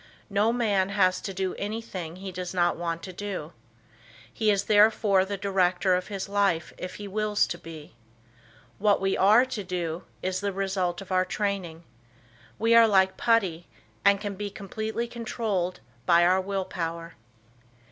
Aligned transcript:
No 0.31 0.51
man 0.51 0.89
has 0.89 1.21
to 1.21 1.31
do 1.31 1.53
anything 1.59 2.15
he 2.15 2.31
does 2.31 2.55
not 2.55 2.75
want 2.75 3.03
to 3.03 3.13
do. 3.13 3.53
He 4.33 4.49
is 4.49 4.63
therefore 4.63 5.25
the 5.25 5.37
director 5.37 5.93
of 5.93 6.07
his 6.07 6.27
life 6.27 6.73
if 6.79 6.95
he 6.95 7.07
wills 7.07 7.45
to 7.45 7.59
be. 7.59 7.93
What 8.79 8.99
we 8.99 9.15
are 9.15 9.45
to 9.45 9.63
do, 9.63 10.05
is 10.23 10.39
the 10.41 10.51
result 10.53 11.01
of 11.03 11.11
our 11.11 11.23
training. 11.23 11.83
We 12.57 12.73
are 12.73 12.87
like 12.87 13.15
putty, 13.15 13.67
and 14.03 14.19
can 14.19 14.33
be 14.33 14.49
completely 14.49 15.07
controlled 15.07 15.81
by 16.07 16.25
our 16.25 16.41
will 16.41 16.65
power. 16.65 17.13